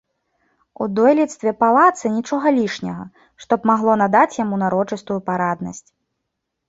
[0.83, 3.05] У дойлідстве палаца нічога лішняга,
[3.45, 5.87] што б магло надаць яму знарочыстую параднасць.